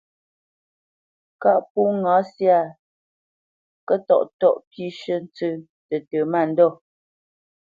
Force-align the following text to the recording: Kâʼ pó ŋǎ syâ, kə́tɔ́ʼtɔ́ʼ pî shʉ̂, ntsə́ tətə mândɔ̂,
Kâʼ 1.41 1.59
pó 1.71 1.81
ŋǎ 2.01 2.15
syâ, 2.33 2.59
kə́tɔ́ʼtɔ́ʼ 3.87 4.59
pî 4.69 4.83
shʉ̂, 4.99 5.17
ntsə́ 5.25 5.53
tətə 5.87 6.19
mândɔ̂, 6.31 6.69